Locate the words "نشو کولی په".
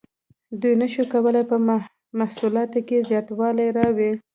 0.81-1.55